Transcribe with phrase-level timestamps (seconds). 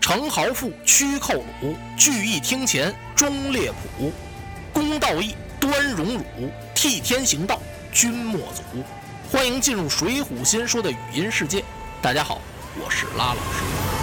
[0.00, 4.12] 程豪富，屈寇鲁，聚义厅前，忠烈谱，
[4.72, 6.22] 公道义，端荣辱，
[6.74, 7.60] 替天行道，
[7.90, 8.62] 君莫阻。
[9.32, 11.64] 欢迎进入《水浒新说》的语音世界。
[12.02, 12.40] 大家好，
[12.78, 13.93] 我是拉老师。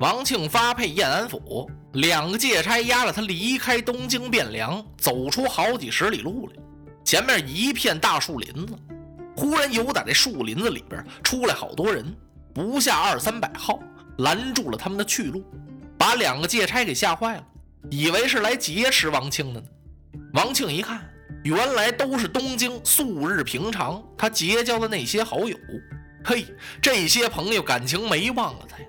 [0.00, 6.54] 王庆发配燕安府，两个借差押了他离开东京汴梁，走出好几十里路来。
[7.04, 8.74] 前面一片大树林子，
[9.36, 12.16] 忽然有打这树林子里边出来好多人，
[12.54, 13.78] 不下二三百号，
[14.20, 15.44] 拦住了他们的去路，
[15.98, 17.44] 把两个借差给吓坏了，
[17.90, 19.66] 以为是来劫持王庆的呢。
[20.32, 21.06] 王庆一看，
[21.44, 25.54] 原来都是东京素日平常他结交的那些好友。
[26.24, 26.46] 嘿，
[26.80, 28.84] 这些朋友感情没忘了他呀。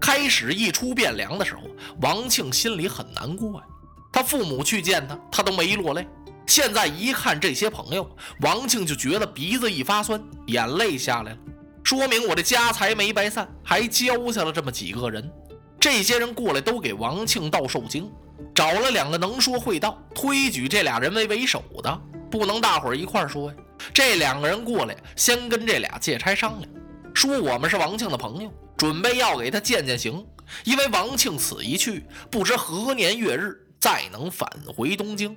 [0.00, 1.62] 开始一出汴梁的时候，
[2.00, 3.66] 王庆心里很难过呀。
[4.12, 6.06] 他父母去见他，他都没落泪。
[6.46, 8.08] 现在一看这些朋友，
[8.40, 11.38] 王庆就觉得鼻子一发酸，眼泪下来了。
[11.82, 15.30] 说明我这家财没白散，还交下了这么几个人。
[15.78, 18.10] 这些人过来都给王庆道受惊，
[18.54, 23.56] 找了两个能说会道、推举这俩人为为首的，不能大伙儿一块儿说呀。
[23.92, 26.70] 这两个人过来，先跟这俩借差商量，
[27.16, 30.24] 说我们是王庆的朋友，准备要给他见见行。
[30.64, 35.34] 因为王庆此一去，不知何年月日再能返回东京。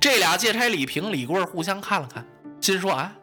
[0.00, 2.26] 这俩借差李平、李贵互相看了看，
[2.60, 3.14] 心说：“啊，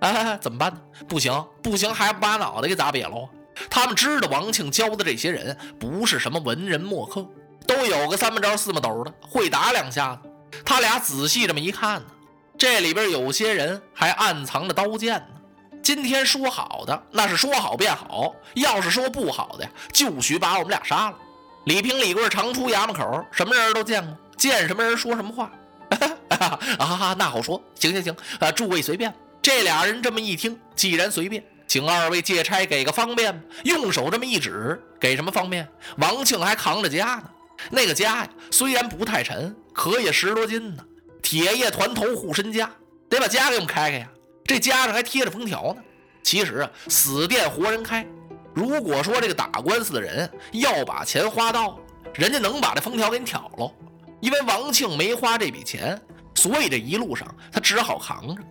[0.00, 0.78] 啊，怎么办呢？
[1.08, 1.32] 不行，
[1.62, 3.26] 不行，还不把脑袋给砸瘪喽！”
[3.70, 7.26] 他们知道王庆教的这些人不是什么文人墨客，
[7.66, 10.30] 都有个三八招四八抖的，会打两下子。
[10.62, 12.06] 他俩仔细这么一看呢，
[12.58, 15.26] 这里边有些人还暗藏着刀剑呢。
[15.86, 21.16] 今天说好的那是说好便好，要是说不好的呀，就许把我们俩杀了。
[21.66, 25.48] 李平、李贵常出衙门口，什么人都见过，见什么人说什么话。
[26.80, 29.14] 啊，那好说，行行行，啊，诸位随便。
[29.40, 33.40] 这俩人这么一听，既然随便，请二位借差给个方便。
[33.62, 35.68] 用手这么一指，给什么方便？
[35.98, 37.30] 王庆还扛着家呢，
[37.70, 40.82] 那个家呀，虽然不太沉，可也十多斤呢。
[41.22, 42.68] 铁叶团头护身家，
[43.08, 44.08] 得把家给我们开开呀。
[44.46, 45.82] 这家上还贴着封条呢。
[46.22, 48.06] 其实啊，死店活人开。
[48.54, 51.78] 如果说这个打官司的人要把钱花到，
[52.14, 53.72] 人家能把这封条给你挑喽。
[54.20, 56.00] 因为王庆没花这笔钱，
[56.34, 58.42] 所以这一路上他只好扛着。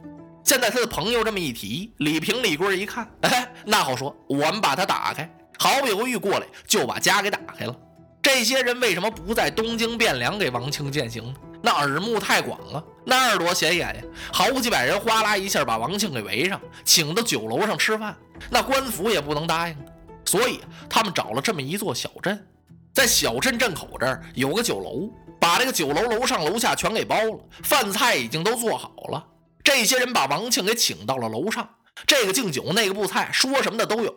[0.44, 7.76] 现在他的朋友这么一提，李平、李贵一看，哎，那好说，我们把它打开，毫不犹豫过来就把家给打开了。
[8.22, 11.34] 这些人为什么不在东京汴梁给王庆践行呢？
[11.66, 14.02] 那耳目太广了，那儿多显眼呀！
[14.32, 18.16] 好几百人哗啦一下把王庆给围上，请到酒楼上吃饭，
[18.52, 19.76] 那官府也不能答应。
[20.26, 22.48] 所以他们找了这么一座小镇，
[22.94, 25.10] 在小镇镇口这儿有个酒楼。
[25.40, 29.24] 把这个酒楼楼上楼下全给包了，饭菜已经都做好了。
[29.64, 31.68] 这些人把王庆给请到了楼上，
[32.06, 34.14] 这个敬酒，那个布菜，说什么的都有，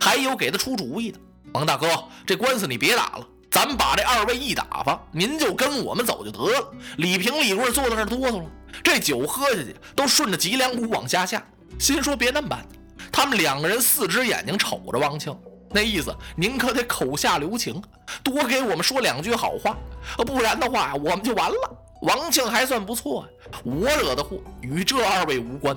[0.00, 1.20] 还有给他出主意的。
[1.54, 1.88] 王大哥，
[2.26, 6.72] 这官司你别打了，咱们把这二位一打发，您就跟我们走就得了。
[6.98, 8.46] 李平、李贵坐在那儿哆嗦了，
[8.82, 11.44] 这酒喝下去都顺着脊梁骨往下下，
[11.78, 12.64] 心说别那么办。
[13.10, 15.36] 他们两个人四只眼睛瞅着王庆。
[15.72, 17.82] 那意思，您可得口下留情，
[18.22, 19.76] 多给我们说两句好话，
[20.24, 21.76] 不然的话，我们就完了。
[22.02, 25.76] 王庆还算不错呀，我惹的祸与这二位无关，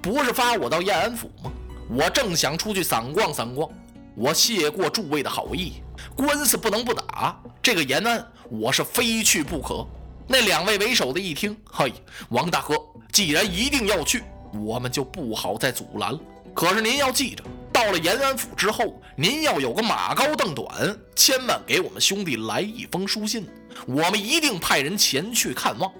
[0.00, 1.50] 不是发我到延安府吗？
[1.90, 3.68] 我正想出去散逛散逛，
[4.14, 5.82] 我谢过诸位的好意，
[6.16, 9.86] 官司不能不打，这个延安我是非去不可。
[10.26, 11.92] 那两位为首的一听，嘿，
[12.30, 12.74] 王大哥
[13.12, 14.22] 既然一定要去，
[14.64, 16.20] 我们就不好再阻拦了。
[16.54, 17.44] 可是您要记着。
[17.72, 23.48] 到了延安府之后，您要有个马高凳短，千万给我们兄弟来一封书信，
[23.84, 25.92] 我们一定派人前去看望。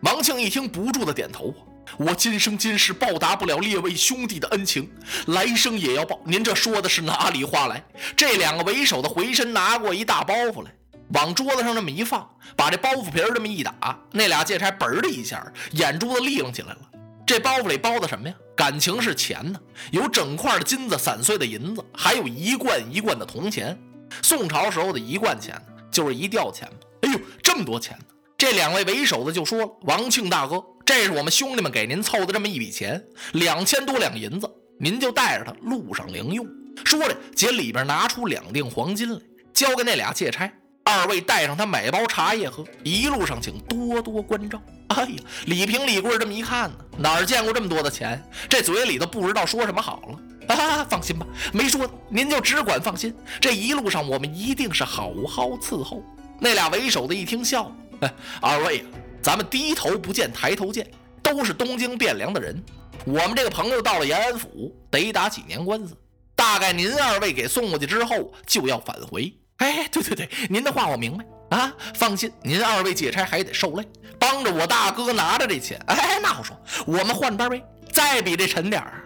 [0.00, 1.54] 王庆一听，不住的点头
[1.98, 4.90] 我今生今世报答不了列位兄弟的恩情，
[5.26, 6.20] 来生也要报。
[6.24, 7.84] 您这说的是哪里话来？
[8.16, 10.72] 这两个为首的回身拿过一大包袱来，
[11.14, 16.78] 往桌子上这么一放，把这包袱皮这么一打，那俩借差嘣的一下，眼珠子立楞起来了。
[17.26, 18.34] 这包袱里包的什么呀？
[18.56, 23.78] 感情是钱呢，有整块的金子、散碎的银子，还有一贯一贯的铜钱。
[24.22, 26.68] 宋朝时候的一贯钱就是一吊钱
[27.02, 28.04] 哎呦，这么多钱呢！
[28.36, 30.62] 这两位为首的就说了：“王庆大哥，
[30.94, 33.02] 这是我们兄弟们给您凑的这么一笔钱，
[33.32, 34.46] 两千多两银子，
[34.78, 36.46] 您就带着它路上零用。”
[36.84, 39.18] 说着，姐里边拿出两锭黄金来，
[39.54, 40.52] 交给那俩借差。
[40.84, 44.60] 二位带上他买包茶叶喝，一路上请多多关照。
[44.94, 45.16] 哎呀，
[45.46, 48.22] 李平、李贵这么一看呢，哪儿见过这么多的钱？
[48.46, 50.18] 这嘴里都不知道说什么好了。
[50.54, 53.16] 啊，放心吧，没说您就只管放心。
[53.40, 56.04] 这一路上我们一定是好好伺候。
[56.38, 58.84] 那俩为首的一听笑了， 二位啊，
[59.22, 60.90] 咱们低头不见抬头见，
[61.22, 62.62] 都是东京汴梁的人。
[63.04, 65.96] 我们这个朋友到了延安府，得打几年官司。
[66.34, 69.32] 大概您二位给送过去之后，就要返回。
[69.58, 71.72] 哎，对对对，您的话我明白啊。
[71.94, 73.86] 放心，您二位借差还得受累，
[74.18, 75.80] 帮着我大哥拿着这钱。
[75.86, 79.04] 哎，那好说，我们换班呗，再比这沉点儿。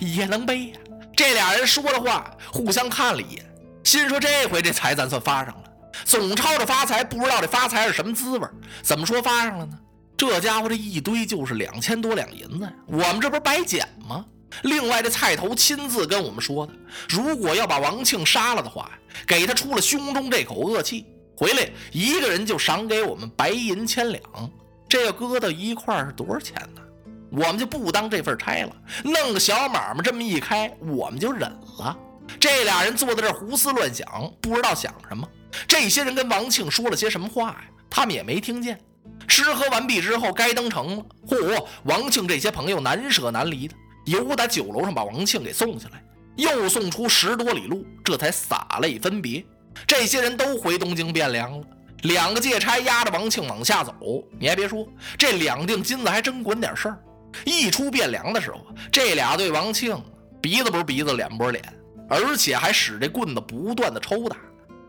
[0.00, 0.76] 也能背呀！
[1.16, 3.44] 这俩人说的话，互相看了一眼，
[3.84, 5.63] 心说这回这财咱算发上了。
[6.04, 8.48] 总抄着发财，不知道这发财是什么滋味
[8.82, 9.78] 怎么说发上了呢？
[10.16, 14.24] 这家伙这一堆就是两千多两银子，我们这不是白捡吗？
[14.62, 16.72] 另外这菜头亲自跟我们说的，
[17.08, 18.90] 如果要把王庆杀了的话，
[19.26, 21.06] 给他出了胸中这口恶气，
[21.36, 24.22] 回来一个人就赏给我们白银千两。
[24.88, 26.80] 这要搁到一块是多少钱呢？
[27.32, 28.70] 我们就不当这份差了，
[29.02, 31.96] 弄个小买卖这么一开，我们就忍了。
[32.38, 34.06] 这俩人坐在这胡思乱想，
[34.40, 35.28] 不知道想什么。
[35.66, 37.64] 这些人跟王庆说了些什么话呀？
[37.90, 38.80] 他们也没听见。
[39.28, 41.04] 吃喝完毕之后，该登城了。
[41.28, 41.64] 嚯！
[41.84, 43.74] 王庆这些朋友难舍难离的，
[44.06, 46.02] 由打酒楼上把王庆给送下来，
[46.36, 49.44] 又送出十多里路，这才洒泪分别。
[49.86, 51.66] 这些人都回东京汴梁了。
[52.02, 53.94] 两个借差押着王庆往下走。
[54.38, 54.86] 你还别说，
[55.16, 56.98] 这两锭金子还真管点事儿。
[57.44, 59.96] 一出汴梁的时候，这俩对王庆
[60.40, 61.64] 鼻子不是鼻子，脸不是脸，
[62.10, 64.36] 而且还使这棍子不断的抽打。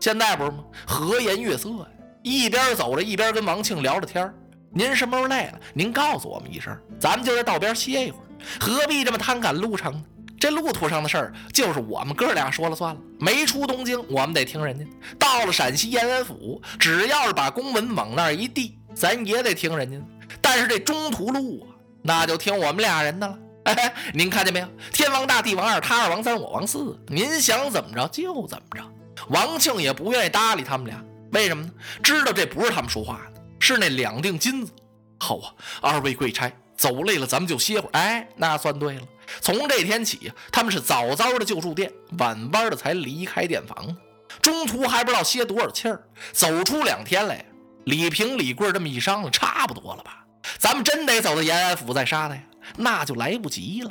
[0.00, 0.58] 现在不是吗？
[0.86, 1.86] 和颜悦色呀，
[2.22, 4.32] 一边走着一边跟王庆聊着天
[4.72, 8.26] 您什么时候累了，您告诉我们一声，咱们就在道边歇一会儿，
[8.60, 10.02] 何必这么贪赶路程呢？
[10.38, 13.00] 这路途上的事儿就是我们哥俩说了算了。
[13.18, 14.84] 没出东京，我们得听人家；
[15.18, 19.98] 到了陕西延安府，只要是把公文往那儿一递，咱也得听人家。
[20.42, 21.72] 但是这中途路啊。
[22.02, 23.38] 那就听我们俩人的了。
[23.64, 24.68] 哎，您看见没有？
[24.92, 26.96] 天王大，地王二，他二王三，我王四。
[27.08, 28.84] 您想怎么着就怎么着。
[29.28, 31.02] 王庆也不愿意搭理他们俩，
[31.32, 31.70] 为什么呢？
[32.02, 34.72] 知道这不是他们说话的，是那两锭金子。
[35.18, 37.90] 好啊，二位贵差，走累了咱们就歇会儿。
[37.92, 39.02] 哎，那算对了。
[39.40, 43.96] 从这天起，他们是早早的就住店，晚班的才离开店房。
[44.40, 46.00] 中途还不知道歇多少气儿，
[46.32, 47.44] 走出两天来，
[47.84, 50.24] 李平、李贵这么一商量，差不多了吧？
[50.58, 52.42] 咱们真得走到延安府再杀他呀，
[52.76, 53.90] 那就来不及了。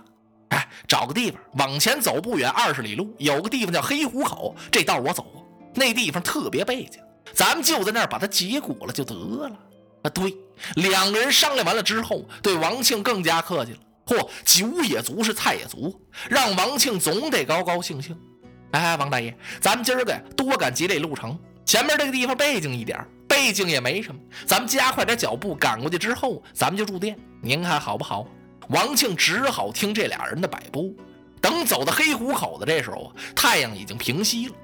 [0.49, 7.01] 哎，找个地方往前走不远，二十里路有个地方叫黑虎口，这道我走过，那地方特别背景，
[7.33, 9.57] 咱们就在那儿把它结果了就得了。
[10.03, 10.35] 啊，对，
[10.75, 13.79] 两个人商量完了之后，对王庆更加客气了。
[14.05, 15.99] 嚯，酒也足，是菜也足，
[16.29, 18.15] 让王庆总得高高兴兴。
[18.71, 23.03] 哎，王大爷，咱们今儿个多赶几里路程，前面这个地方背景一点。
[23.27, 27.17] 背景也没什么，咱们加快点脚步赶过去之后，咱们就住店。
[27.41, 28.27] 您看好不好？
[28.69, 30.95] 王庆只好听这俩人的摆布。
[31.41, 34.55] 等走到黑虎口的这时候啊，太阳已经平西了。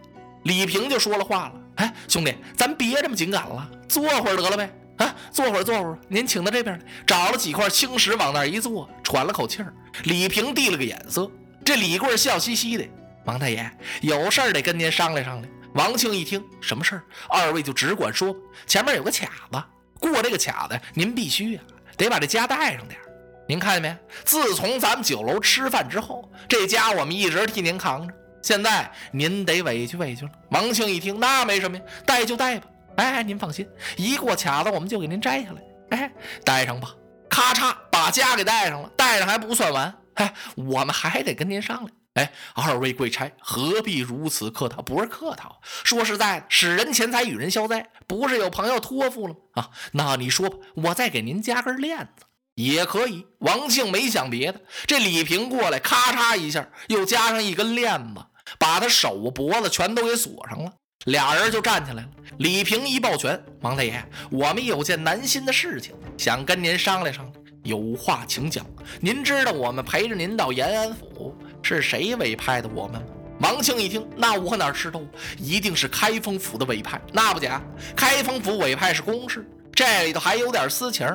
[0.43, 4.73] 李平就说了话了：“哎，兄弟，咱别这么紧赶了，坐会儿得了呗。
[4.97, 5.99] 啊，坐会儿，坐会儿。
[6.07, 9.71] 您请到这边来，找了几块青石往那儿一坐，喘了口气儿。
[10.05, 11.29] 李平递了个眼色，
[11.63, 12.87] 这李贵笑嘻嘻的：
[13.25, 13.71] 王大爷，
[14.01, 17.03] 有事儿得跟您商量商量。”王庆一听，什么事儿？
[17.29, 18.35] 二位就只管说。
[18.65, 19.63] 前面有个卡子，
[19.99, 21.61] 过这个卡子，您必须呀，
[21.95, 22.99] 得把这家带上点
[23.47, 23.97] 您看见没？
[24.23, 28.13] 自从咱们酒楼吃饭之后，这家我们一直替您扛着。
[28.41, 30.31] 现在您得委屈委屈了。
[30.51, 32.67] 王庆一听，那没什么呀，带就带吧。
[32.97, 35.97] 哎，您放心，一过卡子我们就给您摘下来。
[35.97, 36.11] 哎，
[36.43, 36.95] 带上吧。
[37.29, 38.89] 咔嚓，把家给带上了。
[38.97, 41.91] 带上还不算完，哎，我们还得跟您商量。
[42.15, 44.81] 哎，二位贵差何必如此客套？
[44.81, 49.39] 不是客套，说实在的，使人钱财与人消灾，不是有朋友托付了吗？
[49.53, 53.25] 啊，那你说吧，我再给您加根链子也可以。
[53.39, 58.21] 王庆没想别的，这李平过来，咔嚓一下，又加上一根链子，
[58.59, 60.71] 把他手脖子全都给锁上了。
[61.05, 62.09] 俩人就站起来了。
[62.37, 68.63] 李平一抱拳：“王大爷，我们有件难心的事情，想跟您商量商量，有话请讲。
[68.99, 73.01] 您知道我们陪着您到延安府。”是谁委派的我们？
[73.39, 75.01] 王庆一听，那我哪知道？
[75.39, 77.01] 一定是开封府的委派。
[77.11, 77.59] 那不假，
[77.95, 81.07] 开封府委派是公事，这里头还有点私情。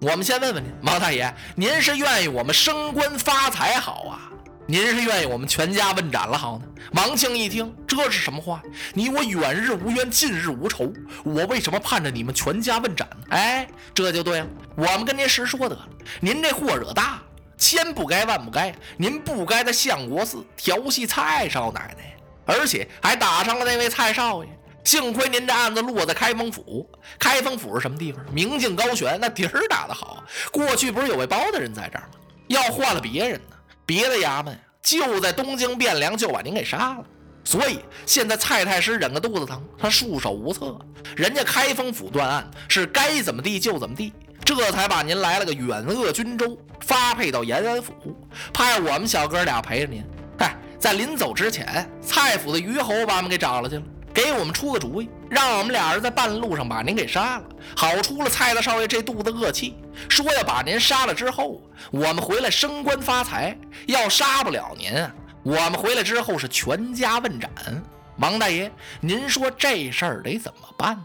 [0.00, 4.30] 我们先问问您，王大爷，您是愿意我们升官发财好啊？
[4.64, 6.64] 您是愿意我们全家问斩了好呢？
[6.92, 8.62] 王庆一听，这是什么话？
[8.94, 10.92] 你我远日无冤，近日无仇，
[11.24, 13.26] 我为什么盼着你们全家问斩呢？
[13.30, 15.88] 哎，这就对了，我们跟您实说得了，
[16.20, 17.20] 您这祸惹大。
[17.56, 24.50] 千不该万不该，您不该在相国寺调戏蔡少奶奶，而且还打伤了那位蔡少爷。
[24.88, 28.24] 幸亏您这案子落在开封府，开封府是什么地方？
[28.32, 30.24] 明镜高悬，那底儿打得好。
[30.50, 32.18] 过去不是有位包大人在这儿吗？
[32.46, 37.04] 要换了别人呢，别的衙门就在东京汴梁就把您给杀了。
[37.44, 40.74] 所以现在蔡太师忍个肚子疼，他束手无策。
[41.14, 47.92] 人家开封府断案是该怎么地就怎么地，这才把您来了个远鄂军州，发配到延安府，
[48.54, 50.02] 派我们小哥俩陪着您。
[50.38, 53.82] 嗨，在临走之前，蔡府的虞侯把我们给找了去了，
[54.18, 57.44] 给我们出个主意，让我们俩人在半路上把您给杀了，
[57.76, 59.76] 好出了蔡大少爷这肚子恶气。
[60.08, 63.54] 说要把您杀了之后，我们回来升官发财；
[63.86, 65.14] 要杀不了您啊。
[65.44, 67.48] 我们回来之后是全家问斩，
[68.18, 71.04] 王大爷，您说这事儿得怎么办呢？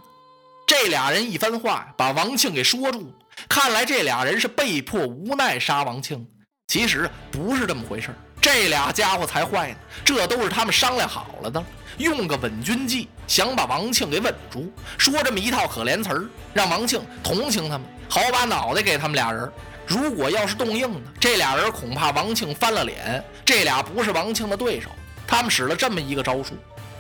[0.66, 3.14] 这俩人一番话把王庆给说住。
[3.48, 6.28] 看来这俩人是被迫无奈杀王庆，
[6.68, 8.10] 其实不是这么回事
[8.44, 11.64] 这俩家伙才坏呢，这都是他们商量好了的，
[11.98, 19.50] 用个稳军计，想把王庆给稳住，说这么一套可怜词儿，让王庆同情他们，好把脑袋给他们俩人。
[19.88, 23.24] 如果要是动硬呢，这俩人恐怕王庆翻了脸。
[23.46, 24.90] 这俩不是王庆的对手，
[25.26, 26.54] 他们使了这么一个招数，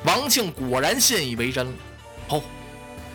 [0.05, 1.73] 王庆果然信以为真了。
[2.29, 2.41] 哦，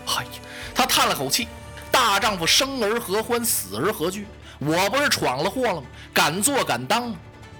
[0.04, 0.30] 哎呀，
[0.74, 1.48] 他叹了口气
[1.90, 4.26] ：“大丈夫生而何欢，死而何惧？
[4.58, 5.86] 我不是闯了祸了吗？
[6.12, 7.16] 敢做敢当。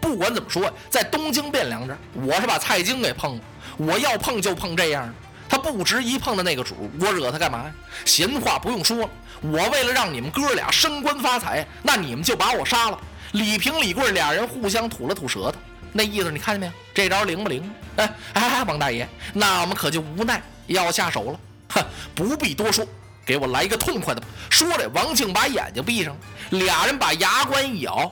[0.08, 3.42] 不管怎么说，在东京汴梁这儿，我是把蔡京给碰了。
[3.76, 5.12] 我要碰就碰这样的。
[5.50, 7.74] 他不值一碰的那个主，我惹他干嘛呀？
[8.06, 9.10] 闲话不用说了。”
[9.42, 12.98] 我为了让你们哥俩升官发财，那你们就把我杀了。
[13.32, 15.58] 李平、李贵俩人互相吐了吐舌头，
[15.92, 16.72] 那意思你看见没有？
[16.94, 17.70] 这招灵不灵？
[17.96, 21.40] 哎哎，王大爷，那我们可就无奈要下手了。
[21.74, 21.84] 哼，
[22.14, 22.84] 不必多说，
[23.26, 24.22] 给我来一个痛快的。
[24.48, 26.16] 说着，王庆把眼睛闭上，
[26.48, 28.10] 俩人把牙关一咬，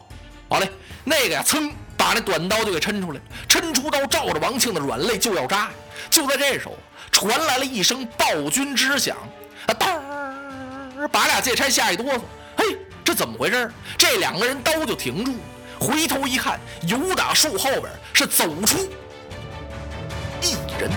[0.48, 0.70] 好嘞，
[1.02, 1.72] 那个呀，噌，
[2.06, 5.70] 把那短刀就给抻出来，抻出刀照着王庆的软肋就要扎。
[6.08, 6.78] 就在这时候，
[7.10, 9.16] 传来了一声暴君之响，
[9.66, 11.08] 啊，当。
[11.10, 12.20] 把俩戒差吓一哆嗦，
[12.56, 13.68] 嘿，这怎么回事？
[13.98, 15.38] 这两个人刀就停住了，
[15.80, 18.78] 回头一看，有打树后边是走出
[20.42, 20.88] 一人。